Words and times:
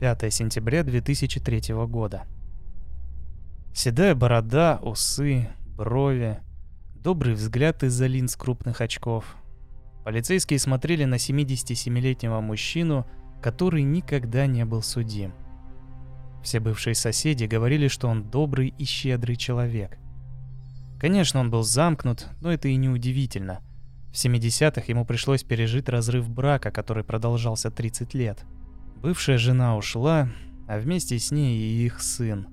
5 0.00 0.32
сентября 0.32 0.84
2003 0.84 1.74
года. 1.86 2.22
Седая 3.74 4.14
борода, 4.14 4.78
усы, 4.80 5.48
брови, 5.76 6.38
добрый 6.94 7.34
взгляд 7.34 7.82
из-за 7.82 8.06
линз 8.06 8.36
крупных 8.36 8.80
очков. 8.80 9.24
Полицейские 10.04 10.60
смотрели 10.60 11.04
на 11.04 11.16
77-летнего 11.16 12.40
мужчину, 12.40 13.08
который 13.42 13.82
никогда 13.82 14.46
не 14.46 14.64
был 14.64 14.82
судим. 14.82 15.34
Все 16.44 16.60
бывшие 16.60 16.94
соседи 16.94 17.46
говорили, 17.46 17.88
что 17.88 18.06
он 18.06 18.22
добрый 18.22 18.68
и 18.78 18.84
щедрый 18.84 19.34
человек. 19.34 19.98
Конечно, 21.00 21.40
он 21.40 21.50
был 21.50 21.64
замкнут, 21.64 22.28
но 22.40 22.52
это 22.52 22.68
и 22.68 22.76
не 22.76 22.88
удивительно. 22.88 23.62
В 24.12 24.14
70-х 24.14 24.82
ему 24.86 25.04
пришлось 25.04 25.42
пережить 25.42 25.88
разрыв 25.88 26.30
брака, 26.30 26.70
который 26.70 27.02
продолжался 27.02 27.72
30 27.72 28.14
лет. 28.14 28.44
Бывшая 29.00 29.38
жена 29.38 29.76
ушла, 29.76 30.28
а 30.66 30.78
вместе 30.78 31.18
с 31.18 31.30
ней 31.30 31.58
и 31.58 31.86
их 31.86 32.00
сын. 32.00 32.48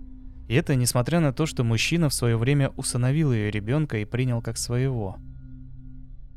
И 0.47 0.55
это 0.55 0.75
несмотря 0.75 1.19
на 1.19 1.33
то, 1.33 1.45
что 1.45 1.63
мужчина 1.63 2.09
в 2.09 2.13
свое 2.13 2.37
время 2.37 2.69
усыновил 2.77 3.33
ее 3.33 3.49
ребенка 3.49 3.97
и 3.97 4.05
принял 4.05 4.41
как 4.41 4.57
своего. 4.57 5.17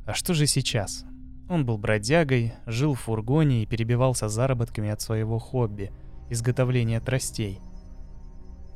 А 0.06 0.15
что 0.15 0.32
же 0.32 0.46
сейчас? 0.46 1.05
Он 1.48 1.66
был 1.66 1.79
бродягой, 1.79 2.55
жил 2.66 2.95
в 2.95 3.01
фургоне 3.01 3.62
и 3.62 3.66
перебивался 3.66 4.29
заработками 4.29 4.91
от 4.91 5.01
своего 5.01 5.38
хобби– 5.38 5.92
изготовления 6.30 7.01
тростей. 7.01 7.60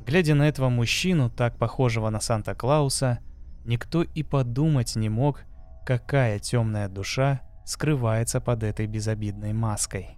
Глядя 0.05 0.35
на 0.35 0.47
этого 0.47 0.69
мужчину, 0.69 1.29
так 1.29 1.57
похожего 1.57 2.09
на 2.09 2.19
Санта-Клауса, 2.19 3.19
никто 3.65 4.03
и 4.03 4.23
подумать 4.23 4.95
не 4.95 5.09
мог, 5.09 5.41
какая 5.85 6.39
темная 6.39 6.89
душа 6.89 7.41
скрывается 7.65 8.41
под 8.41 8.63
этой 8.63 8.87
безобидной 8.87 9.53
маской. 9.53 10.17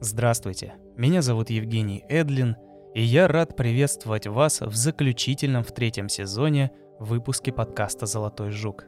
Здравствуйте, 0.00 0.74
меня 0.96 1.22
зовут 1.22 1.50
Евгений 1.50 2.04
Эдлин– 2.08 2.56
и 2.94 3.02
я 3.02 3.28
рад 3.28 3.54
приветствовать 3.54 4.26
вас 4.26 4.60
в 4.60 4.74
заключительном 4.74 5.62
в 5.62 5.72
третьем 5.72 6.08
сезоне 6.08 6.72
выпуске 6.98 7.52
подкаста 7.52 8.06
«Золотой 8.06 8.50
жук». 8.50 8.84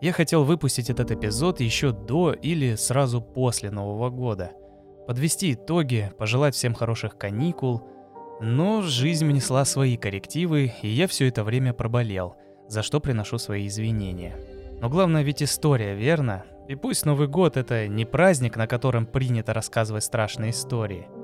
Я 0.00 0.12
хотел 0.12 0.44
выпустить 0.44 0.90
этот 0.90 1.10
эпизод 1.10 1.60
еще 1.60 1.92
до 1.92 2.32
или 2.32 2.74
сразу 2.74 3.22
после 3.22 3.70
Нового 3.70 4.10
года, 4.10 4.52
подвести 5.06 5.54
итоги, 5.54 6.12
пожелать 6.18 6.54
всем 6.54 6.74
хороших 6.74 7.16
каникул, 7.16 7.82
но 8.40 8.82
жизнь 8.82 9.26
внесла 9.26 9.64
свои 9.64 9.96
коррективы, 9.96 10.72
и 10.82 10.88
я 10.88 11.08
все 11.08 11.28
это 11.28 11.42
время 11.42 11.72
проболел, 11.72 12.36
за 12.68 12.82
что 12.82 13.00
приношу 13.00 13.38
свои 13.38 13.66
извинения. 13.66 14.36
Но 14.80 14.90
главное 14.90 15.22
ведь 15.22 15.42
история, 15.42 15.94
верно? 15.94 16.44
И 16.68 16.74
пусть 16.74 17.06
Новый 17.06 17.28
год— 17.28 17.56
это 17.56 17.88
не 17.88 18.04
праздник, 18.04 18.56
на 18.56 18.66
котором 18.66 19.06
принято 19.06 19.54
рассказывать 19.54 20.04
страшные 20.04 20.50
истории— 20.50 21.08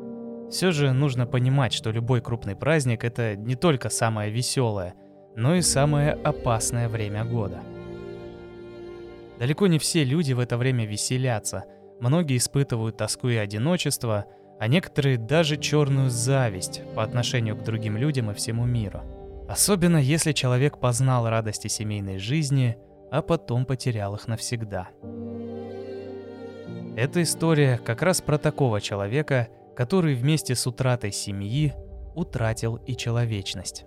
все 0.51 0.71
же 0.71 0.93
нужно 0.93 1.27
понимать, 1.27 1.73
что 1.73 1.91
любой 1.91 2.21
крупный 2.21 2.55
праздник– 2.55 3.03
это 3.05 3.35
не 3.35 3.57
только 3.57 3.89
самое 3.89 4.31
веселое, 4.31 4.95
но 5.35 5.57
и 5.57 5.63
самое 5.63 6.13
опасное 6.13 6.89
время 6.89 7.25
года. 7.25 7.61
Далеко 9.39 9.67
не 9.67 9.79
все 9.79 10.05
люди 10.05 10.33
в 10.33 10.39
это 10.39 10.57
время 10.57 10.87
веселятся, 10.87 11.65
многие 11.99 12.37
испытывают 12.37 12.97
тоску 12.97 13.29
и 13.29 13.37
одиночество, 13.37 14.27
а 14.61 14.69
некоторые 14.69 15.19
даже 15.19 15.57
черную 15.57 16.09
зависть 16.09 16.83
по 16.95 17.03
отношению 17.03 17.57
к 17.57 17.65
другим 17.65 17.97
людям 17.97 18.31
и 18.31 18.35
всему 18.35 18.65
миру. 18.65 19.03
Особенно 19.49 19.97
если 19.97 20.33
человек 20.33 20.79
познал 20.79 21.29
радости 21.29 21.67
семейной 21.67 22.19
жизни, 22.19 22.79
а 23.15 23.23
потом 23.23 23.65
потерял 23.67 24.15
их 24.15 24.29
навсегда. 24.29 24.89
Эта 26.97 27.23
история 27.23 27.79
как 27.79 28.03
раз 28.03 28.21
про 28.21 28.39
такого 28.39 28.81
человека– 28.81 29.49
который 29.75 30.15
вместе 30.15 30.55
с 30.55 30.67
утратой 30.67 31.13
семьи 31.13 31.75
утратил 32.15 32.77
и 32.77 32.97
человечность. 32.97 33.85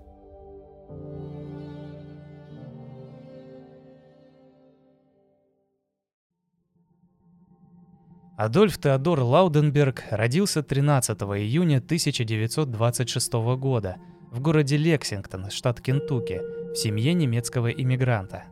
Адольф 8.38 8.77
Теодор 8.77 9.21
Лауденберг 9.21 10.03
родился 10.11 10.61
13 10.61 11.19
июня 11.21 11.77
1926 11.77 13.33
года 13.57 13.97
в 14.31 14.39
городе 14.41 14.77
Лексингтон, 14.77 15.49
штат 15.49 15.81
Кентукки, 15.81 16.39
в 16.71 16.75
семье 16.75 17.13
немецкого 17.15 17.71
иммигранта. 17.71 18.44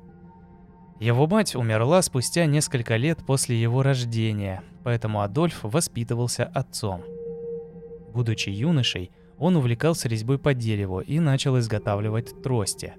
Его 0.99 1.27
мать 1.27 1.55
умерла 1.55 2.01
спустя 2.01 2.45
несколько 2.45 2.95
лет 2.95 3.25
после 3.25 3.59
его 3.61 3.83
рождения, 3.83 4.63
поэтому 4.83 5.21
Адольф 5.21 5.59
воспитывался 5.63 6.45
отцом– 6.45 7.03
Будучи 8.15 8.49
юношей, 8.49 9.11
он 9.37 9.57
увлекался 9.57 10.07
резьбой 10.07 10.39
по 10.39 10.53
дереву 10.53 11.01
и 11.01 11.19
начал 11.19 11.59
изготавливать 11.59 12.41
трости. 12.41 12.93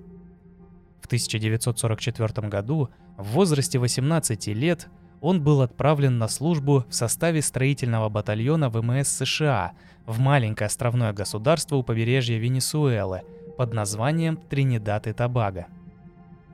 В 1.00 1.06
1944 1.06 2.48
году, 2.48 2.90
в 3.16 3.28
возрасте 3.28 3.78
18 3.78 4.48
лет, 4.48 4.88
он 5.22 5.42
был 5.42 5.62
отправлен 5.62 6.18
на 6.18 6.28
службу 6.28 6.84
в 6.90 6.94
составе 6.94 7.40
строительного 7.40 8.10
батальона 8.10 8.68
ВМС 8.68 9.08
США 9.08 9.72
в 10.04 10.18
маленькое 10.18 10.66
островное 10.66 11.14
государство 11.14 11.76
у 11.76 11.82
побережья 11.82 12.36
Венесуэлы 12.36 13.22
под 13.56 13.72
названием 13.72 14.36
Тринидад 14.36 15.06
и 15.06 15.14
Тобаго. 15.14 15.66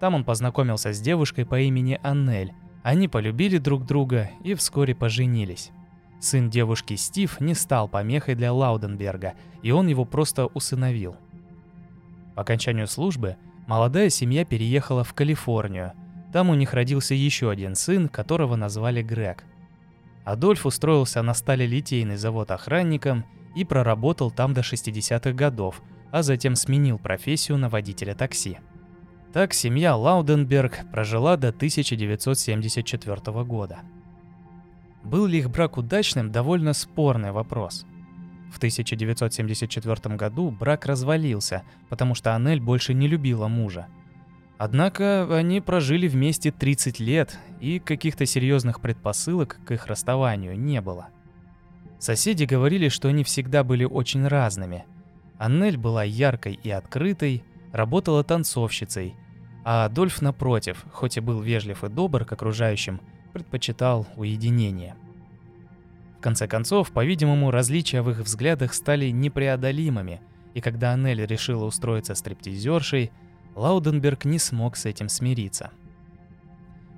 Там 0.03 0.17
он 0.17 0.25
познакомился 0.25 0.93
с 0.93 1.01
девушкой 1.01 1.47
по 1.47 1.61
имени 1.61 2.01
Аннель. 2.03 2.53
Они 2.83 3.07
полюбили 3.07 3.59
друг 3.59 3.87
друга 3.87 4.33
и 4.43 4.55
вскоре 4.55 4.97
поженились. 4.97 5.71
Сын 6.21 6.51
девушки 6.51 6.97
Стив 6.97 7.41
не 7.41 7.55
стал 7.55 7.87
помехой 7.87 8.35
для 8.35 8.53
Лауденберга, 8.53 9.35
и 9.63 9.71
он 9.71 9.87
его 9.87 10.05
просто 10.05 10.47
усыновил. 10.47 11.15
По 12.35 12.43
окончанию 12.43 12.89
службы 12.89 13.37
молодая 13.69 14.09
семья 14.09 14.45
переехала 14.45 15.05
в 15.05 15.15
Калифорнию. 15.15 15.93
Там 16.33 16.51
у 16.51 16.55
них 16.55 16.75
родился 16.75 17.15
еще 17.15 17.49
один 17.49 17.77
сын, 17.77 18.09
которого 18.09 18.57
назвали 18.57 19.03
Грег. 19.03 19.45
Адольф 20.25 20.67
устроился 20.67 21.23
на 21.23 21.33
сталелитейный 21.33 22.17
завод 22.17 22.51
охранником 22.51 23.25
и 23.55 23.65
проработал 23.65 24.33
там 24.33 24.53
до 24.53 24.63
60-х 24.63 25.31
годов, 25.31 25.81
а 26.11 26.25
затем 26.25 26.57
сменил 26.57 26.99
профессию 26.99 27.57
на 27.57 27.69
водителя 27.69 28.17
такси. 28.17 28.59
Так 29.33 29.55
семья 29.55 29.97
Лауденберг 29.97 30.91
прожила 30.91 31.39
до 31.39 31.49
1974 31.49 33.45
года. 33.45 33.79
Был 35.03 35.25
ли 35.25 35.39
их 35.39 35.51
брак 35.51 35.79
удачным– 35.79 36.31
довольно 36.33 36.75
спорный 36.75 37.33
вопрос. 37.33 37.87
В 38.53 38.59
1974 38.59 40.17
году 40.17 40.51
брак 40.51 40.85
развалился, 40.85 41.63
потому 41.89 42.15
что 42.15 42.37
Анель 42.37 42.61
больше 42.61 42.93
не 42.93 43.09
любила 43.09 43.49
мужа. 43.49 43.87
Однако 44.59 45.27
они 45.35 45.63
прожили 45.63 46.09
вместе 46.09 46.53
30 46.53 47.01
лет, 47.01 47.39
и 47.59 47.79
каких-то 47.79 48.27
серьезных 48.27 48.83
предпосылок 48.83 49.59
к 49.65 49.71
их 49.71 49.87
расставанию 49.87 50.61
не 50.61 50.83
было. 50.83 51.09
Соседи 51.99 52.45
говорили, 52.45 52.89
что 52.91 53.09
они 53.09 53.25
всегда 53.25 53.65
были 53.65 53.85
очень 53.85 54.27
разными. 54.27 54.85
Аннель 55.39 55.79
была 55.79 56.05
яркой 56.05 56.61
и 56.63 56.71
открытой, 56.71 57.43
работала 57.73 58.23
танцовщицей, 58.23 59.17
а 59.65 59.85
Адольф, 59.85 60.23
напротив, 60.23 60.85
хоть 60.93 61.17
и 61.17 61.21
был 61.21 61.41
вежлив 61.41 61.85
и 61.85 61.89
добр 61.89 62.25
к 62.25 62.33
окружающим, 62.33 63.01
предпочитал 63.33 64.07
уединение. 64.17 64.97
В 66.19 66.23
конце 66.23 66.47
концов, 66.47 66.93
по-видимому, 66.93 67.51
различия 67.51 68.03
в 68.03 68.11
их 68.11 68.19
взглядах 68.19 68.75
стали 68.75 69.11
непреодолимыми, 69.11 70.21
и 70.55 70.61
когда 70.61 70.93
Аннель 70.93 71.25
решила 71.27 71.65
устроиться 71.65 72.15
стриптизершей, 72.15 73.11
Лауденберг 73.55 74.25
не 74.25 74.39
смог 74.39 74.77
с 74.77 74.87
этим 74.87 75.09
смириться. 75.09 75.71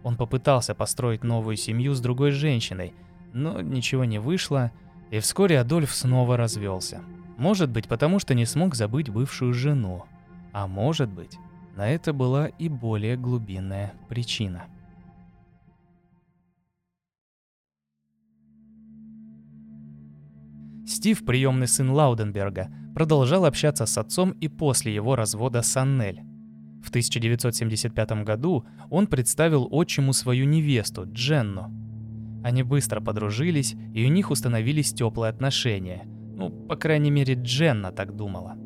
Он 0.03 0.17
попытался 0.17 0.75
построить 0.75 1.25
новую 1.25 1.57
семью 1.57 1.95
с 1.95 2.01
другой 2.01 2.31
женщиной, 2.31 2.93
но 3.33 3.61
ничего 3.61 4.05
не 4.05 4.19
вышло, 4.19 4.71
и 5.11 5.19
вскоре 5.19 5.59
Адольф 5.59 5.93
снова 5.95 6.37
развелся. 6.37 7.03
Может 7.37 7.71
быть, 7.71 7.89
потому 7.89 8.19
что 8.19 8.35
не 8.35 8.45
смог 8.45 8.75
забыть 8.75 9.09
бывшую 9.09 9.55
жену, 9.55 10.05
а 10.53 10.67
может 10.67 11.09
быть, 11.09 11.39
на 11.77 11.91
это 11.91 12.13
была 12.13 12.47
и 12.47 12.69
более 12.69 13.17
глубинная 13.17 13.95
причина. 14.09 14.67
Стив, 20.87 21.25
приемный 21.25 21.67
сын 21.67 21.91
Лауденберга, 21.91 22.69
продолжал 22.95 23.45
общаться 23.47 23.87
с 23.87 23.99
отцом 23.99 24.31
и 24.33 24.49
после 24.49 24.95
его 24.95 25.17
развода 25.17 25.63
с 25.63 25.77
Аннель. 25.77 26.23
В 26.85 26.91
1975 26.91 28.25
году 28.25 28.67
он 28.91 29.07
представил 29.07 29.67
отчиму 29.71 30.13
свою 30.13 30.45
невесту, 30.45 31.07
Дженну. 31.11 31.73
Они 32.45 32.63
быстро 32.63 33.01
подружились, 33.01 33.75
и 33.95 34.05
у 34.05 34.09
них 34.09 34.31
установились 34.31 34.93
теплые 34.93 35.31
отношения. 35.31 36.03
Ну, 36.05 36.51
по 36.51 36.77
крайней 36.77 37.11
мере, 37.11 37.35
Дженна 37.35 37.91
так 37.91 38.15
думала. 38.15 38.57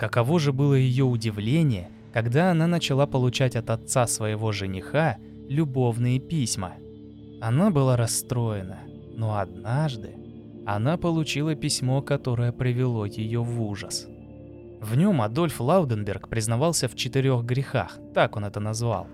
Каково 0.00 0.38
же 0.40 0.54
было 0.54 0.72
ее 0.72 1.04
удивление, 1.04 1.90
когда 2.14 2.50
она 2.50 2.66
начала 2.66 3.06
получать 3.06 3.54
от 3.54 3.68
отца 3.68 4.06
своего 4.06 4.50
жениха 4.50 5.18
любовные 5.46 6.18
письма. 6.18 6.72
Она 7.42 7.68
была 7.70 7.98
расстроена, 7.98 8.78
но 9.14 9.38
однажды 9.38 10.14
она 10.64 10.96
получила 10.96 11.54
письмо, 11.54 12.00
которое 12.00 12.50
привело 12.50 13.04
ее 13.04 13.42
в 13.42 13.62
ужас. 13.62 14.06
В 14.80 14.96
нем 14.96 15.20
Адольф 15.20 15.60
Лауденберг 15.60 16.28
признавался 16.28 16.88
в 16.88 16.94
четырех 16.94 17.44
грехах, 17.44 17.98
так 18.14 18.36
он 18.36 18.46
это 18.46 18.58
назвал. 18.58 19.06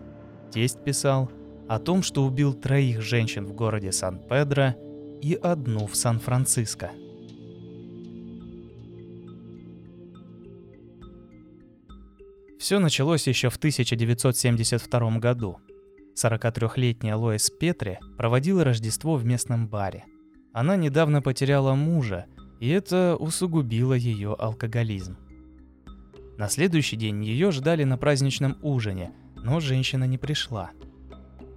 Тесть 0.52 0.84
писал 0.84 1.28
о 1.68 1.80
том, 1.80 2.04
что 2.04 2.24
убил 2.24 2.54
троих 2.54 3.00
женщин 3.00 3.44
в 3.44 3.54
городе 3.54 3.90
Сан-Педро 3.90 4.76
и 5.20 5.34
одну 5.34 5.88
в 5.88 5.96
Сан-Франциско. 5.96 6.92
Все 12.66 12.80
началось 12.80 13.28
еще 13.28 13.48
в 13.48 13.58
1972 13.58 15.18
году. 15.20 15.58
43-летняя 16.20 17.14
Лоис 17.14 17.48
Петри 17.48 18.00
проводила 18.18 18.64
Рождество 18.64 19.14
в 19.14 19.24
местном 19.24 19.68
баре. 19.68 20.04
Она 20.52 20.74
недавно 20.74 21.22
потеряла 21.22 21.76
мужа, 21.76 22.26
и 22.58 22.68
это 22.68 23.14
усугубило 23.20 23.94
ее 23.94 24.34
алкоголизм. 24.36 25.16
На 26.38 26.48
следующий 26.48 26.96
день 26.96 27.24
ее 27.24 27.52
ждали 27.52 27.84
на 27.84 27.98
праздничном 27.98 28.58
ужине, 28.62 29.12
но 29.36 29.60
женщина 29.60 30.02
не 30.02 30.18
пришла. 30.18 30.72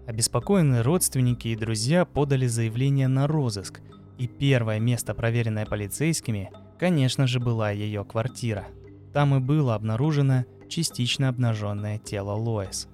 Обеспокоенные 0.06 0.84
родственники 0.84 1.48
и 1.48 1.56
друзья 1.56 2.06
подали 2.06 2.46
заявление 2.46 3.08
на 3.08 3.26
розыск, 3.26 3.82
и 4.20 4.28
первое 4.28 4.80
место, 4.80 5.16
проверенное 5.16 5.66
полицейскими, 5.66 6.52
конечно 6.78 7.26
же, 7.26 7.40
была 7.40 7.72
ее 7.72 8.06
квартира. 8.06 8.68
Там 9.12 9.34
и 9.34 9.40
было 9.40 9.74
обнаружено 9.74 10.46
частично 10.69 11.30
обнаженное 11.30 11.98
тело 11.98 12.31
Лоис. 12.31 12.88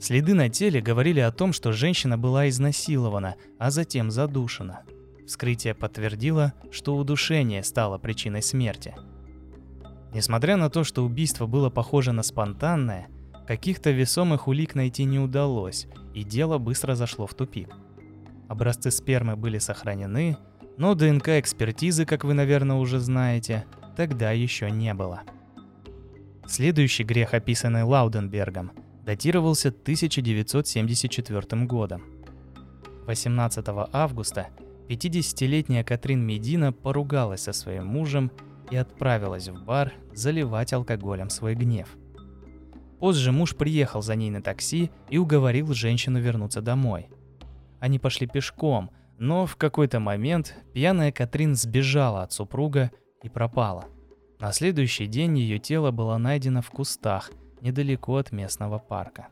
Следы 0.00 0.34
на 0.34 0.48
теле 0.48 0.80
говорили 0.80 1.20
о 1.20 1.32
том, 1.32 1.52
что 1.52 1.72
женщина 1.72 2.18
была 2.18 2.48
изнасилована, 2.48 3.36
а 3.58 3.70
затем 3.70 4.10
задушена. 4.10 4.82
Вскрытие 5.26 5.74
подтвердило, 5.74 6.52
что 6.70 6.96
удушение 6.96 7.62
стало 7.62 7.98
причиной 7.98 8.42
смерти– 8.42 8.94
Несмотря 10.12 10.56
на 10.56 10.68
то, 10.68 10.84
что 10.84 11.04
убийство 11.04 11.46
было 11.46 11.70
похоже 11.70 12.12
на 12.12 12.22
спонтанное, 12.22 13.08
каких-то 13.46 13.90
весомых 13.90 14.46
улик 14.46 14.74
найти 14.74 15.04
не 15.04 15.18
удалось, 15.18 15.86
и 16.14 16.22
дело 16.22 16.58
быстро 16.58 16.94
зашло 16.94 17.26
в 17.26 17.34
тупик. 17.34 17.70
Образцы 18.48 18.90
спермы 18.90 19.36
были 19.36 19.56
сохранены, 19.56 20.36
но 20.76 20.94
ДНК-экспертизы, 20.94 22.04
как 22.04 22.24
вы, 22.24 22.34
наверное, 22.34 22.76
уже 22.76 22.98
знаете, 22.98 23.64
тогда 23.96 24.32
еще 24.32 24.70
не 24.70 24.92
было. 24.92 25.22
Следующий 26.46 27.04
грех, 27.04 27.34
описанный 27.34 27.84
Лауденбергом, 27.84 28.72
датировался 29.04 29.68
1974 29.68 31.64
годом. 31.64 32.02
18 33.06 33.64
августа 33.92 34.48
50-летняя 34.88 35.84
Катрин 35.84 36.20
Медина 36.24 36.72
поругалась 36.72 37.42
со 37.42 37.52
своим 37.52 37.86
мужем 37.86 38.30
и 38.70 38.76
отправилась 38.76 39.48
в 39.48 39.64
бар 39.64 39.92
заливать 40.12 40.72
алкоголем 40.72 41.30
свой 41.30 41.54
гнев. 41.54 41.88
Позже 42.98 43.32
муж 43.32 43.56
приехал 43.56 44.02
за 44.02 44.14
ней 44.14 44.30
на 44.30 44.42
такси 44.42 44.90
и 45.10 45.18
уговорил 45.18 45.72
женщину 45.74 46.20
вернуться 46.20 46.60
домой. 46.60 47.08
Они 47.80 47.98
пошли 47.98 48.26
пешком, 48.28 48.90
но 49.18 49.46
в 49.46 49.56
какой-то 49.56 49.98
момент 49.98 50.54
пьяная 50.72 51.10
Катрин 51.10 51.56
сбежала 51.56 52.22
от 52.22 52.32
супруга 52.32 52.90
и 53.22 53.28
пропала. 53.28 53.86
На 54.42 54.52
следующий 54.52 55.06
день 55.06 55.38
ее 55.38 55.58
тело 55.58 55.90
было 55.90 56.18
найдено 56.18 56.60
в 56.60 56.70
кустах 56.70 57.30
недалеко 57.62 58.18
от 58.18 58.30
местного 58.30 58.78
парка. 58.78 59.28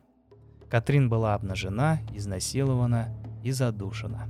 Катрин 0.71 1.07
была 1.07 1.35
обнажена, 1.35 1.99
изнасилована 2.11 3.13
и 3.43 3.51
задушена. 3.51 4.27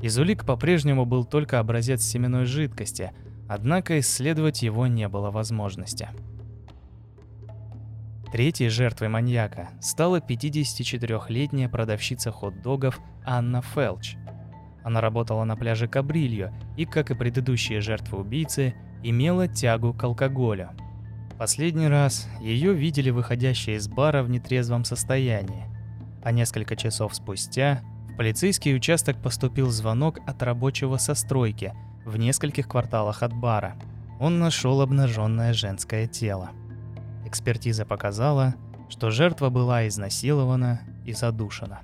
Из 0.00 0.16
улик 0.16 0.46
по-прежнему 0.46 1.04
был 1.04 1.26
только 1.26 1.58
образец 1.58 2.00
семенной 2.00 2.46
жидкости– 2.46 3.12
Однако 3.50 3.98
исследовать 3.98 4.62
его 4.62 4.86
не 4.86 5.08
было 5.08 5.32
возможности. 5.32 6.08
Третьей 8.30 8.68
жертвой 8.68 9.08
маньяка 9.08 9.70
стала 9.80 10.20
54-летняя 10.20 11.68
продавщица 11.68 12.30
хот-догов 12.30 13.00
Анна 13.26 13.60
Фелч. 13.60 14.14
Она 14.84 15.00
работала 15.00 15.42
на 15.42 15.56
пляже 15.56 15.88
Кабрильо 15.88 16.54
и, 16.76 16.84
как 16.84 17.10
и 17.10 17.16
предыдущие 17.16 17.80
жертвы 17.80 18.20
убийцы, 18.20 18.76
имела 19.02 19.48
тягу 19.48 19.92
к 19.92 20.02
алкоголю. 20.04 20.70
Последний 21.38 21.88
раз 21.88 22.28
ее 22.40 22.72
видели 22.74 23.10
выходящей 23.10 23.76
из 23.76 23.88
бара 23.88 24.22
в 24.22 24.30
нетрезвом 24.30 24.84
состоянии, 24.84 25.66
а 26.22 26.32
несколько 26.32 26.76
часов 26.76 27.14
спустя 27.14 27.82
в 28.12 28.16
полицейский 28.16 28.76
участок 28.76 29.22
поступил 29.22 29.70
звонок 29.70 30.18
от 30.26 30.42
рабочего 30.42 30.96
со 30.96 31.14
стройки– 31.14 31.72
в 32.04 32.16
нескольких 32.16 32.68
кварталах 32.68 33.22
от 33.22 33.32
бара. 33.32 33.76
Он 34.18 34.38
нашел 34.38 34.80
обнаженное 34.80 35.52
женское 35.52 36.06
тело. 36.06 36.50
Экспертиза 37.24 37.86
показала, 37.86 38.54
что 38.88 39.10
жертва 39.10 39.50
была 39.50 39.86
изнасилована 39.86 40.80
и 41.04 41.12
задушена. 41.12 41.80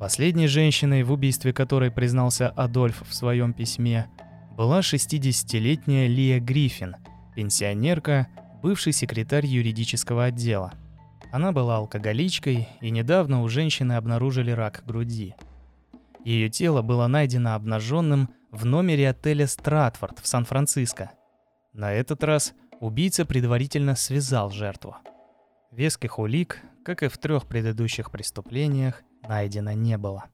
Последней 0.00 0.48
женщиной, 0.48 1.02
в 1.02 1.12
убийстве 1.12 1.52
которой 1.52 1.90
признался 1.90 2.48
Адольф 2.48 3.02
в 3.06 3.14
своем 3.14 3.52
письме, 3.52 4.08
была 4.56 4.80
60-летняя 4.80 6.06
Лия 6.06 6.38
Гриффин, 6.38 6.96
пенсионерка, 7.34 8.28
бывший 8.62 8.92
секретарь 8.92 9.46
юридического 9.46 10.24
отдела. 10.24 10.72
Она 11.32 11.50
была 11.50 11.78
алкоголичкой, 11.78 12.68
и 12.80 12.90
недавно 12.90 13.42
у 13.42 13.48
женщины 13.48 13.94
обнаружили 13.94 14.52
рак 14.52 14.84
груди. 14.86 15.34
Ее 16.24 16.48
тело 16.48 16.82
было 16.82 17.08
найдено 17.08 17.54
обнаженным 17.54 18.30
в 18.52 18.64
номере 18.64 19.10
отеля 19.10 19.48
«Стратфорд» 19.48 20.20
в 20.20 20.26
Сан-Франциско. 20.26 21.10
На 21.72 21.92
этот 21.92 22.22
раз 22.22 22.54
убийца 22.78 23.26
предварительно 23.26 23.96
связал 23.96 24.50
жертву. 24.50 24.96
Веских 25.72 26.20
улик, 26.20 26.62
как 26.84 27.02
и 27.02 27.08
в 27.08 27.18
трех 27.18 27.46
предыдущих 27.46 28.12
преступлениях, 28.12 29.02
найдено 29.28 29.72
не 29.72 29.98
было. 29.98 30.26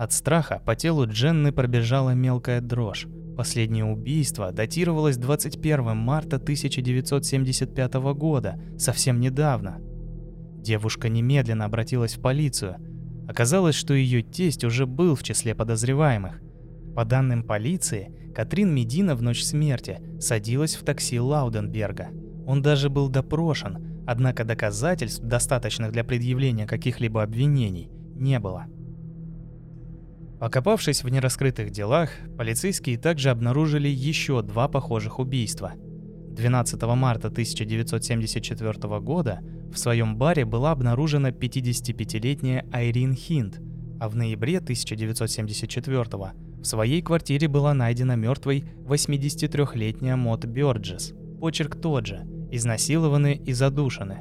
От 0.00 0.12
страха 0.12 0.62
по 0.64 0.74
телу 0.74 1.06
Дженны 1.06 1.52
пробежала 1.52 2.10
мелкая 2.10 2.60
дрожь. 2.60 3.06
Последнее 3.36 3.84
убийство 3.84 4.50
датировалось 4.50 5.16
21 5.16 5.96
марта 5.96 6.36
1975 6.36 7.94
года, 8.14 8.60
совсем 8.78 9.20
недавно. 9.20 9.78
Девушка 10.62 11.08
немедленно 11.08 11.66
обратилась 11.66 12.16
в 12.16 12.20
полицию– 12.20 12.76
Оказалось, 13.30 13.76
что 13.76 13.94
ее 13.94 14.22
тесть 14.22 14.64
уже 14.64 14.86
был 14.86 15.14
в 15.14 15.22
числе 15.22 15.54
подозреваемых. 15.54 16.40
По 16.96 17.04
данным 17.04 17.44
полиции, 17.44 18.32
Катрин 18.34 18.74
Медина 18.74 19.14
в 19.14 19.22
ночь 19.22 19.44
смерти 19.44 20.00
садилась 20.18 20.74
в 20.74 20.84
такси 20.84 21.20
Лауденберга. 21.20 22.08
Он 22.44 22.60
даже 22.60 22.90
был 22.90 23.08
допрошен, 23.08 24.02
однако 24.04 24.42
доказательств, 24.42 25.22
достаточных 25.22 25.92
для 25.92 26.02
предъявления 26.02 26.66
каких-либо 26.66 27.22
обвинений, 27.22 27.88
не 28.16 28.40
было. 28.40 28.66
Покопавшись 30.40 31.04
в 31.04 31.08
нераскрытых 31.10 31.70
делах, 31.70 32.08
полицейские 32.38 32.96
также 32.96 33.28
обнаружили 33.28 33.88
еще 33.88 34.40
два 34.40 34.68
похожих 34.68 35.18
убийства. 35.18 35.74
12 35.76 36.82
марта 36.82 37.28
1974 37.28 39.00
года 39.00 39.40
в 39.70 39.78
своем 39.78 40.16
баре 40.16 40.46
была 40.46 40.70
обнаружена 40.70 41.28
55-летняя 41.28 42.66
Айрин 42.72 43.14
Хинд, 43.14 43.60
а 44.00 44.08
в 44.08 44.16
ноябре 44.16 44.58
1974 44.58 46.04
в 46.04 46.64
своей 46.64 47.02
квартире 47.02 47.46
была 47.46 47.74
найдена 47.74 48.16
мертвой 48.16 48.64
83-летняя 48.86 50.16
Мот 50.16 50.46
Бёрджес. 50.46 51.12
Почерк 51.38 51.78
тот 51.78 52.06
же– 52.06 52.26
изнасилованы 52.50 53.34
и 53.34 53.52
задушены. 53.52 54.20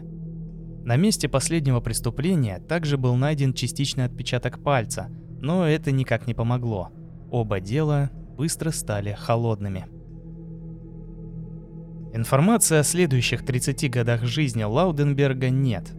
На 0.83 0.97
месте 0.97 1.29
последнего 1.29 1.79
преступления 1.79 2.59
также 2.59 2.97
был 2.97 3.15
найден 3.15 3.53
частичный 3.53 4.05
отпечаток 4.05 4.61
пальца, 4.61 5.09
но 5.41 5.67
это 5.67 5.91
никак 5.91 6.27
не 6.27 6.33
помогло. 6.33 6.91
Оба 7.31 7.59
дела 7.59 8.09
быстро 8.37 8.71
стали 8.71 9.15
холодными. 9.17 9.87
Информации 12.13 12.77
о 12.77 12.83
следующих 12.83 13.45
30 13.45 13.89
годах 13.91 14.23
жизни 14.23 14.63
Лауденберга 14.63 15.49
нет. 15.49 15.93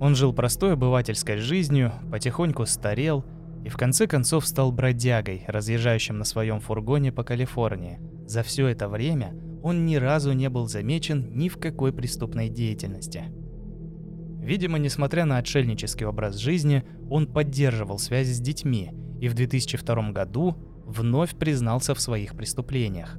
Он 0.00 0.16
жил 0.16 0.32
простой 0.32 0.72
обывательской 0.72 1.36
жизнью, 1.36 1.92
потихоньку 2.10 2.66
старел 2.66 3.24
и 3.64 3.68
в 3.68 3.76
конце 3.76 4.06
концов 4.06 4.46
стал 4.46 4.72
бродягой, 4.72 5.44
разъезжающим 5.46 6.18
на 6.18 6.24
своем 6.24 6.60
фургоне 6.60 7.12
по 7.12 7.22
Калифорнии. 7.22 8.00
За 8.26 8.42
все 8.42 8.66
это 8.66 8.88
время 8.88 9.34
он 9.62 9.86
ни 9.86 9.96
разу 9.96 10.32
не 10.32 10.50
был 10.50 10.68
замечен 10.68 11.30
ни 11.34 11.48
в 11.48 11.58
какой 11.58 11.92
преступной 11.92 12.48
деятельности. 12.48 13.24
Видимо, 14.44 14.78
несмотря 14.78 15.24
на 15.24 15.38
отшельнический 15.38 16.04
образ 16.04 16.36
жизни, 16.36 16.84
он 17.08 17.26
поддерживал 17.26 17.98
связь 17.98 18.28
с 18.28 18.40
детьми 18.40 18.92
и 19.18 19.28
в 19.28 19.34
2002 19.34 20.10
году 20.10 20.54
вновь 20.84 21.34
признался 21.34 21.94
в 21.94 22.00
своих 22.00 22.36
преступлениях. 22.36 23.18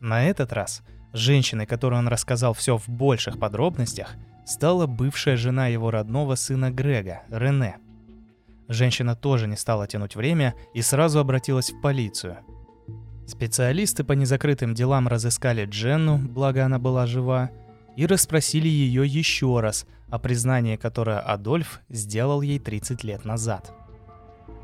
На 0.00 0.24
этот 0.24 0.52
раз 0.52 0.82
Женщиной, 1.14 1.64
которой 1.64 1.98
он 1.98 2.08
рассказал 2.08 2.52
все 2.52 2.76
в 2.76 2.90
больших 2.90 3.38
подробностях, 3.38 4.16
стала 4.44 4.86
бывшая 4.86 5.38
жена 5.38 5.68
его 5.68 5.90
родного 5.90 6.34
сына 6.34 6.70
Грега, 6.70 7.22
Рене. 7.30 7.78
Женщина 8.68 9.16
тоже 9.16 9.46
не 9.46 9.56
стала 9.56 9.86
тянуть 9.86 10.14
время 10.14 10.54
и 10.74 10.82
сразу 10.82 11.20
обратилась 11.20 11.70
в 11.70 11.80
полицию. 11.80 12.36
Специалисты 13.26 14.04
по 14.04 14.12
незакрытым 14.12 14.74
делам 14.74 15.08
разыскали 15.08 15.64
Дженну, 15.64 16.18
благо 16.18 16.66
она 16.66 16.78
была 16.78 17.06
жива, 17.06 17.50
и 17.98 18.06
расспросили 18.06 18.68
ее 18.68 19.04
еще 19.04 19.58
раз 19.58 19.84
о 20.08 20.20
признании, 20.20 20.76
которое 20.76 21.18
Адольф 21.18 21.80
сделал 21.88 22.42
ей 22.42 22.60
30 22.60 23.02
лет 23.02 23.24
назад. 23.24 23.74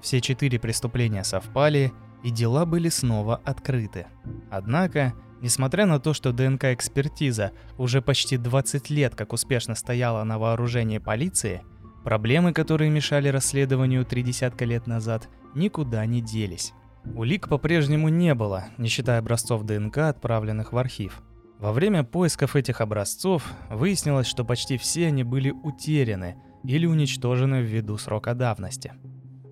Все 0.00 0.21
четыре 0.21 0.61
преступления 0.61 1.25
совпали, 1.25 1.93
и 2.23 2.31
дела 2.31 2.64
были 2.64 2.88
снова 2.88 3.41
открыты. 3.45 4.07
Однако, 4.53 5.14
несмотря 5.41 5.85
на 5.85 5.99
то, 5.99 6.14
что 6.14 6.31
ДНК-экспертиза 6.31 7.50
уже 7.76 8.00
почти 8.03 8.37
20 8.37 8.88
лет 8.91 9.17
как 9.17 9.33
успешно 9.33 9.75
стояла 9.75 10.23
на 10.23 10.38
вооружении 10.38 10.99
полиции, 10.99 11.62
проблемы, 12.05 12.53
которые 12.53 12.88
мешали 12.88 13.26
расследованию 13.26 14.05
три 14.05 14.23
десятка 14.23 14.64
лет 14.64 14.87
назад, 14.87 15.29
никуда 15.57 16.07
не 16.07 16.21
делись. 16.21 16.73
Улик 17.17 17.49
по-прежнему 17.49 18.11
не 18.11 18.33
было, 18.35 18.67
не 18.79 18.88
считая 18.88 19.19
образцов 19.19 19.64
ДНК, 19.64 19.99
отправленных 19.99 20.73
в 20.73 20.79
архив. 20.79 21.21
Во 21.58 21.73
время 21.73 22.04
поисков 22.04 22.56
этих 22.56 22.80
образцов 22.80 23.50
выяснилось, 23.70 24.26
что 24.26 24.44
почти 24.44 24.76
все 24.76 25.06
они 25.06 25.23
были 25.23 25.50
утеряны 25.50 26.37
или 26.64 26.87
уничтожены 26.87 27.62
ввиду 27.62 27.96
срока 27.96 28.34
давности. 28.34 28.92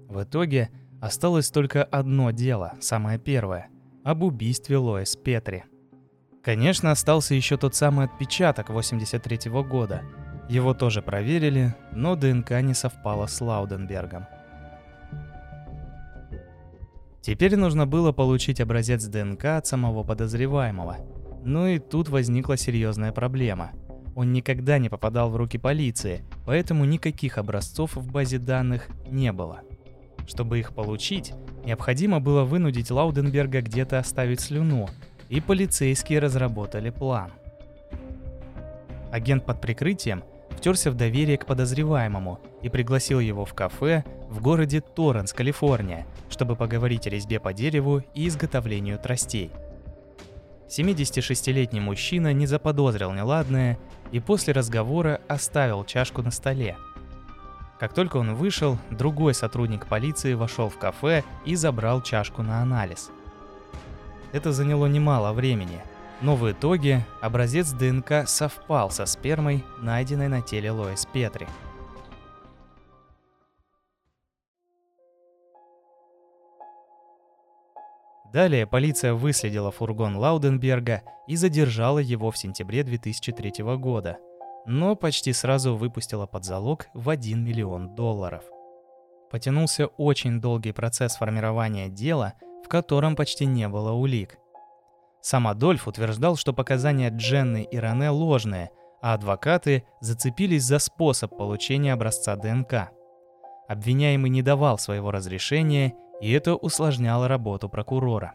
В 0.09 0.23
итоге 0.25 0.71
осталось 1.00 1.50
только 1.50 1.85
одно 1.85 2.30
дело, 2.32 2.75
самое 2.80 3.18
первое, 3.18 3.68
об 4.04 4.25
убийстве 4.25 4.76
Лоис 4.76 5.16
Петри. 5.16 5.64
Конечно, 6.42 6.90
остался 6.90 7.35
еще 7.35 7.56
тот 7.56 7.76
самый 7.76 8.06
отпечаток 8.06 8.71
83 8.71 9.49
-го 9.49 9.62
года. 9.62 10.02
Его 10.49 10.75
тоже 10.75 11.00
проверили, 11.00 11.75
но 11.92 12.16
ДНК 12.16 12.50
не 12.62 12.75
совпала 12.75 13.26
с 13.26 13.40
Лауденбергом. 13.40 14.26
Теперь 17.21 17.56
нужно 17.56 17.87
было 17.87 18.11
получить 18.11 18.61
образец 18.61 19.04
ДНК 19.04 19.44
от 19.44 19.66
самого 19.68 20.02
подозреваемого– 20.02 20.97
но 21.45 21.69
и 21.69 21.79
тут 21.79 22.09
возникла 22.09 22.57
серьезная 22.57 23.13
проблема. 23.13 23.73
Он 24.15 24.33
никогда 24.33 24.79
не 24.79 24.89
попадал 24.89 25.31
в 25.31 25.37
руки 25.37 25.59
полиции, 25.59 26.25
поэтому 26.45 26.85
никаких 26.85 27.39
образцов 27.39 27.97
в 27.97 28.11
базе 28.11 28.39
данных 28.39 28.89
не 29.11 29.33
было. 29.33 29.61
Чтобы 30.27 30.59
их 30.59 30.75
получить, 30.75 31.33
необходимо 31.65 32.21
было 32.21 32.45
вынудить 32.45 32.91
Лауденберга 32.91 33.63
где-то 33.63 33.99
оставить 33.99 34.41
слюну, 34.41 34.89
и 35.29 35.41
полицейские 35.41 36.19
разработали 36.19 36.91
план. 36.91 37.33
Агент 39.11 39.45
под 39.47 39.61
прикрытием 39.61 40.23
втерся 40.51 40.91
в 40.91 40.95
доверие 40.95 41.39
к 41.39 41.47
подозреваемому 41.47 42.39
и 42.61 42.69
пригласил 42.69 43.19
его 43.19 43.45
в 43.45 43.55
кафе 43.55 44.05
в 44.29 44.41
городе 44.41 44.81
Торренс, 44.81 45.33
Калифорния, 45.33 46.07
чтобы 46.29 46.55
поговорить 46.55 47.07
о 47.07 47.11
резьбе 47.11 47.41
по 47.41 47.53
дереву 47.53 48.03
и 48.15 48.29
изготовлению 48.29 48.99
тростей– 48.99 49.51
76-летний 50.73 51.81
мужчина 51.81 52.33
не 52.33 52.47
заподозрил 52.47 53.12
неладное 53.12 53.79
и 54.11 54.21
после 54.21 54.55
разговора 54.55 55.21
оставил 55.29 55.85
чашку 55.85 56.23
на 56.23 56.31
столе. 56.31 56.79
Как 57.79 57.93
только 57.93 58.17
он 58.17 58.35
вышел, 58.35 58.79
другой 58.91 59.35
сотрудник 59.35 59.87
полиции 59.87 60.33
вошел 60.33 60.71
в 60.71 60.79
кафе 60.79 61.25
и 61.45 61.57
забрал 61.57 62.00
чашку 62.00 62.43
на 62.43 62.62
анализ. 62.62 63.11
Это 64.33 64.52
заняло 64.52 64.87
немало 64.87 65.35
времени, 65.35 65.83
но 66.23 66.37
в 66.37 66.50
итоге 66.50 67.05
образец 67.21 67.73
ДНК 67.73 68.26
совпал 68.26 68.91
со 68.91 69.05
спермой, 69.05 69.64
найденной 69.83 70.29
на 70.29 70.41
теле 70.41 70.71
Лоис 70.71 71.07
Петри. 71.12 71.49
Далее 78.33 78.67
полиция 78.67 79.12
выследила 79.12 79.71
фургон 79.71 80.17
Лауденберга 80.17 81.03
и 81.27 81.37
задержала 81.37 81.99
его 81.99 82.31
в 82.31 82.39
сентябре 82.39 82.83
2003 82.83 83.62
года, 83.77 84.17
но 84.65 84.97
почти 84.97 85.35
сразу 85.35 85.77
выпустила 85.77 86.25
под 86.25 86.45
залог 86.45 86.87
в 86.95 87.11
1 87.11 87.45
миллион 87.45 87.95
долларов. 87.95 88.43
Потянулся 89.31 89.87
очень 89.87 90.41
долгий 90.41 90.73
процесс 90.73 91.17
формирования 91.17 91.91
дела, 91.91 92.33
в 92.65 92.69
котором 92.69 93.17
почти 93.17 93.45
не 93.45 93.69
было 93.69 93.93
улик. 93.93 94.39
Сам 95.21 95.47
Адольф 95.47 95.87
утверждал, 95.87 96.37
что 96.37 96.55
показания 96.55 97.11
Дженны 97.11 97.69
и 97.71 97.77
Рене 97.77 98.09
ложные, 98.09 98.71
а 99.03 99.12
адвокаты 99.12 99.85
зацепились 100.01 100.65
за 100.65 100.79
способ 100.79 101.37
получения 101.37 101.93
образца 101.93 102.35
ДНК. 102.37 102.93
Обвиняемый 103.69 104.31
не 104.31 104.43
давал 104.43 104.79
своего 104.79 105.11
разрешения 105.11 105.95
и 106.23 106.31
это 106.31 106.55
усложняло 106.55 107.26
работу 107.26 107.69
прокурора. 107.69 108.35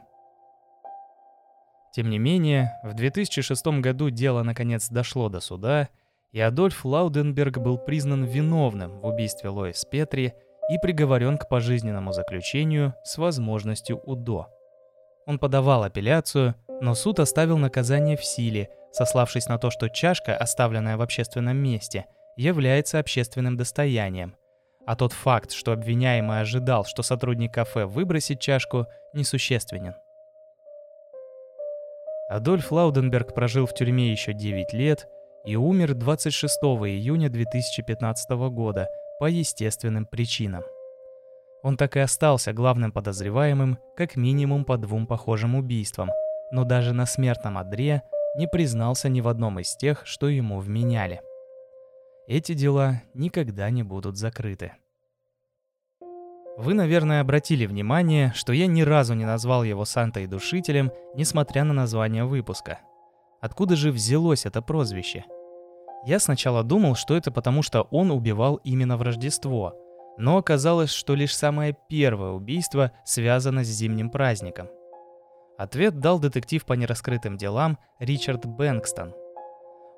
Тем 1.94 2.10
не 2.10 2.20
менее, 2.20 2.78
в 2.84 2.94
2006 2.94 3.66
году 3.80 4.10
дело 4.10 4.44
наконец 4.44 4.90
дошло 4.90 5.30
до 5.30 5.40
суда, 5.40 5.88
и 6.34 6.40
Адольф 6.42 6.84
Лауденберг 6.84 7.60
был 7.60 7.78
признан 7.78 8.26
виновным 8.26 9.00
в 9.00 9.08
убийстве 9.08 9.50
Лоис 9.50 9.86
Петри 9.86 10.34
и 10.70 10.78
приговорен 10.80 11.38
к 11.38 11.48
пожизненному 11.48 12.12
заключению 12.12 12.94
с 13.06 13.18
возможностью 13.18 13.98
УДО. 14.00 14.50
Он 15.26 15.40
подавал 15.40 15.84
апелляцию, 15.84 16.56
но 16.82 16.94
суд 16.94 17.22
оставил 17.22 17.58
наказание 17.58 18.18
в 18.18 18.26
силе, 18.26 18.70
сославшись 18.92 19.48
на 19.48 19.58
то, 19.58 19.72
что 19.72 19.88
чашка, 19.88 20.36
оставленная 20.36 20.98
в 20.98 21.02
общественном 21.02 21.56
месте, 21.56 22.06
является 22.36 23.00
общественным 23.00 23.56
достоянием– 23.56 24.36
а 24.88 24.96
тот 24.96 25.12
факт, 25.12 25.52
что 25.52 25.74
обвиняемый 25.74 26.40
ожидал, 26.40 26.86
что 26.86 27.04
сотрудник 27.04 27.54
кафе 27.54 27.86
выбросит 27.86 28.40
чашку, 28.40 28.88
несущественен. 29.14 29.96
Адольф 32.30 32.72
Лауденберг 32.72 33.36
прожил 33.36 33.66
в 33.66 33.74
тюрьме 33.74 34.12
еще 34.12 34.32
9 34.32 34.72
лет 34.72 35.08
и 35.46 35.58
умер 35.58 35.94
26 35.94 36.56
июня 36.64 37.30
2015 37.30 38.30
года 38.50 38.88
по 39.20 39.26
естественным 39.26 40.06
причинам. 40.06 40.64
Он 41.64 41.76
так 41.76 41.98
и 41.98 42.00
остался 42.00 42.54
главным 42.54 42.94
подозреваемым 42.94 43.80
как 43.98 44.16
минимум 44.16 44.64
по 44.64 44.78
двум 44.78 45.06
похожим 45.06 45.56
убийствам, 45.56 46.12
но 46.52 46.64
даже 46.64 46.94
на 46.94 47.06
смертном 47.06 47.58
одре 47.58 48.04
не 48.38 48.48
признался 48.48 49.10
ни 49.10 49.20
в 49.20 49.28
одном 49.28 49.60
из 49.60 49.76
тех, 49.76 50.04
что 50.06 50.30
ему 50.30 50.60
вменяли 50.60 51.22
эти 52.28 52.54
дела 52.54 53.02
никогда 53.14 53.70
не 53.70 53.84
будут 53.84 54.18
закрыты. 54.18 54.74
Вы, 56.58 56.74
наверное, 56.74 57.22
обратили 57.22 57.66
внимание, 57.66 58.34
что 58.36 58.52
я 58.52 58.68
ни 58.68 58.82
разу 58.82 59.14
не 59.14 59.26
назвал 59.26 59.64
его 59.64 59.86
Сантой-душителем, 59.86 60.92
несмотря 61.16 61.64
на 61.64 61.74
название 61.74 62.26
выпуска. 62.26 62.80
Откуда 63.42 63.76
же 63.76 63.92
взялось 63.92 64.46
это 64.46 64.62
прозвище? 64.62 65.24
Я 66.06 66.20
сначала 66.20 66.64
думал, 66.64 66.96
что 66.96 67.16
это 67.16 67.32
потому, 67.32 67.62
что 67.62 67.84
он 67.92 68.12
убивал 68.12 68.56
именно 68.64 68.98
в 68.98 69.04
Рождество, 69.04 69.76
но 70.18 70.38
оказалось, 70.38 70.90
что 70.90 71.16
лишь 71.16 71.36
самое 71.36 71.78
первое 71.88 72.32
убийство 72.32 72.92
связано 73.06 73.64
с 73.64 73.68
зимним 73.68 74.10
праздником. 74.10 74.68
Ответ 75.58 76.00
дал 76.00 76.20
детектив 76.20 76.66
по 76.66 76.74
нераскрытым 76.74 77.38
делам 77.38 77.78
Ричард 78.00 78.46
Бэнкстон– 78.46 79.14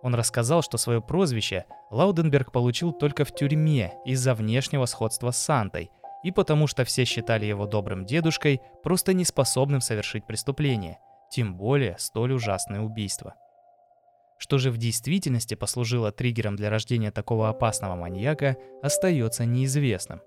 он 0.02 0.16
рассказал, 0.16 0.62
что 0.62 0.78
свое 0.78 1.02
прозвище 1.02 1.66
Лауденберг 1.92 2.52
получил 2.52 2.94
только 2.94 3.26
в 3.26 3.34
тюрьме 3.34 3.94
из-за 4.06 4.34
внешнего 4.34 4.86
сходства 4.86 5.32
с 5.32 5.38
Сантой, 5.38 5.92
и 6.24 6.32
потому 6.32 6.68
что 6.68 6.84
все 6.84 7.06
считали 7.06 7.46
его 7.46 7.66
добрым 7.66 8.06
дедушкой, 8.06 8.62
просто 8.84 9.14
неспособным 9.14 9.82
совершить 9.82 10.26
преступление, 10.26 11.00
тем 11.32 11.56
более 11.56 11.96
столь 11.98 12.34
ужасное 12.34 12.82
убийство. 12.82 13.36
Что 14.38 14.58
же 14.58 14.72
в 14.72 14.78
действительности 14.78 15.56
послужило 15.56 16.12
триггером 16.12 16.56
для 16.56 16.70
рождения 16.70 17.12
такого 17.12 17.50
опасного 17.50 17.96
маньяка, 17.96 18.56
остается 18.82 19.46
неизвестным. 19.46 20.22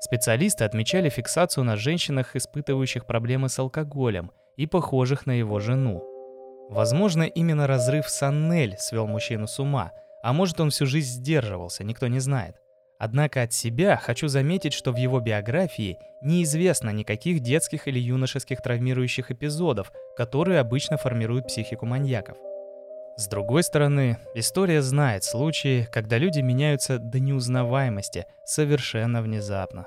Специалисты 0.00 0.64
отмечали 0.64 1.08
фиксацию 1.08 1.64
на 1.64 1.76
женщинах, 1.76 2.36
испытывающих 2.36 3.06
проблемы 3.06 3.48
с 3.48 3.58
алкоголем 3.58 4.30
и 4.56 4.66
похожих 4.66 5.26
на 5.26 5.32
его 5.32 5.58
жену, 5.58 6.02
Возможно, 6.68 7.22
именно 7.22 7.66
разрыв 7.66 8.08
с 8.08 8.22
Аннель 8.22 8.76
свел 8.78 9.06
мужчину 9.06 9.46
с 9.46 9.58
ума, 9.58 9.92
а 10.22 10.32
может 10.32 10.60
он 10.60 10.70
всю 10.70 10.86
жизнь 10.86 11.20
сдерживался, 11.20 11.84
никто 11.84 12.08
не 12.08 12.18
знает. 12.18 12.56
Однако 12.98 13.42
от 13.42 13.52
себя 13.52 13.96
хочу 13.96 14.28
заметить, 14.28 14.72
что 14.72 14.90
в 14.90 14.96
его 14.96 15.20
биографии 15.20 15.98
неизвестно 16.22 16.90
никаких 16.90 17.40
детских 17.40 17.88
или 17.88 17.98
юношеских 17.98 18.62
травмирующих 18.62 19.30
эпизодов, 19.30 19.92
которые 20.16 20.60
обычно 20.60 20.96
формируют 20.96 21.46
психику 21.46 21.86
маньяков. 21.86 22.38
С 23.16 23.28
другой 23.28 23.62
стороны, 23.62 24.18
история 24.34 24.82
знает 24.82 25.24
случаи, 25.24 25.88
когда 25.92 26.18
люди 26.18 26.40
меняются 26.40 26.98
до 26.98 27.18
неузнаваемости 27.18 28.26
совершенно 28.44 29.22
внезапно. 29.22 29.86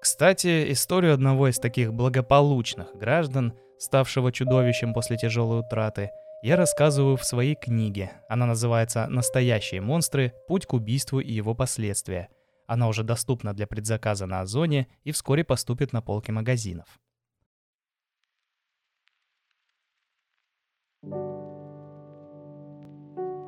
Кстати, 0.00 0.72
историю 0.72 1.14
одного 1.14 1.48
из 1.48 1.58
таких 1.58 1.92
благополучных 1.92 2.94
граждан 2.94 3.54
ставшего 3.84 4.32
чудовищем 4.32 4.92
после 4.94 5.16
тяжелой 5.16 5.60
утраты, 5.60 6.10
я 6.42 6.56
рассказываю 6.56 7.16
в 7.16 7.24
своей 7.24 7.54
книге. 7.54 8.12
Она 8.28 8.46
называется 8.46 9.06
«Настоящие 9.08 9.80
монстры. 9.80 10.34
Путь 10.48 10.66
к 10.66 10.74
убийству 10.74 11.20
и 11.20 11.32
его 11.32 11.54
последствия». 11.54 12.28
Она 12.66 12.88
уже 12.88 13.02
доступна 13.02 13.54
для 13.54 13.66
предзаказа 13.66 14.26
на 14.26 14.40
Озоне 14.40 14.88
и 15.04 15.12
вскоре 15.12 15.44
поступит 15.44 15.92
на 15.92 16.02
полки 16.02 16.30
магазинов. 16.30 16.98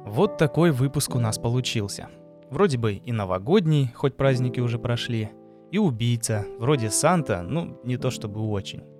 Вот 0.07 0.38
такой 0.38 0.71
выпуск 0.71 1.14
у 1.14 1.19
нас 1.19 1.38
получился. 1.38 2.09
Вроде 2.50 2.78
бы 2.78 2.95
и 2.95 3.12
новогодний, 3.12 3.90
хоть 3.95 4.16
праздники 4.16 4.61
уже 4.61 4.78
прошли, 4.78 5.31
и 5.71 5.78
убийца, 5.78 6.47
вроде 6.59 6.90
Санта, 6.90 7.43
ну, 7.43 7.81
не 7.85 7.97
то 7.97 8.11
чтобы 8.11 8.40
очень. 8.49 8.96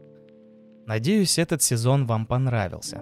Надеюсь, 0.87 1.39
этот 1.39 1.63
сезон 1.63 2.07
вам 2.07 2.27
понравился. 2.27 3.01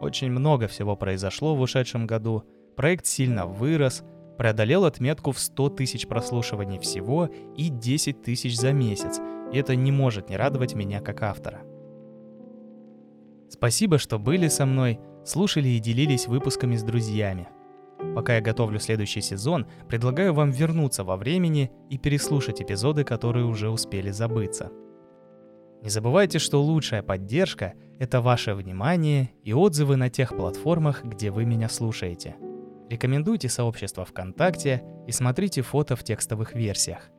Очень 0.00 0.30
много 0.30 0.68
всего 0.68 0.94
произошло 0.96 1.56
в 1.56 1.60
ушедшем 1.60 2.06
году, 2.06 2.44
проект 2.76 3.06
сильно 3.06 3.44
вырос, 3.46 4.04
преодолел 4.38 4.84
отметку 4.84 5.32
в 5.32 5.40
100 5.40 5.70
тысяч 5.70 6.06
прослушиваний 6.06 6.78
всего 6.78 7.28
и 7.56 7.70
10 7.70 8.22
тысяч 8.22 8.56
за 8.56 8.72
месяц, 8.72 9.20
и 9.52 9.58
это 9.58 9.74
не 9.74 9.90
может 9.90 10.30
не 10.30 10.36
радовать 10.36 10.74
меня 10.74 11.00
как 11.00 11.22
автора. 11.22 11.62
Спасибо, 13.48 13.98
что 13.98 14.18
были 14.18 14.46
со 14.46 14.64
мной, 14.64 15.00
слушали 15.24 15.68
и 15.68 15.80
делились 15.80 16.28
выпусками 16.28 16.76
с 16.76 16.84
друзьями. 16.84 17.48
Пока 18.14 18.36
я 18.36 18.40
готовлю 18.40 18.78
следующий 18.78 19.20
сезон, 19.20 19.66
предлагаю 19.88 20.34
вам 20.34 20.50
вернуться 20.52 21.02
во 21.02 21.16
времени 21.16 21.72
и 21.90 21.98
переслушать 21.98 22.62
эпизоды, 22.62 23.02
которые 23.02 23.46
уже 23.46 23.70
успели 23.70 24.10
забыться. 24.10 24.70
Не 25.84 25.90
забывайте, 25.90 26.38
что 26.38 26.62
лучшая 26.62 27.02
поддержка— 27.02 27.74
это 27.98 28.22
ваше 28.22 28.54
внимание 28.54 29.32
и 29.42 29.52
отзывы 29.52 29.96
на 29.96 30.08
тех 30.08 30.34
платформах, 30.34 31.04
где 31.04 31.30
вы 31.30 31.44
меня 31.44 31.68
слушаете. 31.68 32.36
Рекомендуйте 32.88 33.50
сообщество 33.50 34.06
ВКонтакте 34.06 34.82
и 35.06 35.12
смотрите 35.12 35.60
фото 35.60 35.94
в 35.94 36.02
текстовых 36.02 36.54
версиях. 36.54 37.10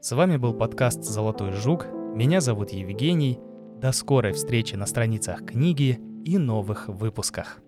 С 0.00 0.12
вами 0.12 0.38
был 0.38 0.54
подкаст 0.54 1.04
«Золотой 1.04 1.52
жук». 1.52 1.86
Меня 2.14 2.40
зовут 2.40 2.70
Евгений. 2.70 3.38
До 3.78 3.92
скорой 3.92 4.32
встречи 4.32 4.74
на 4.74 4.86
страницах 4.86 5.44
книги 5.44 6.00
и 6.24 6.38
новых 6.38 6.88
выпусках. 6.88 7.58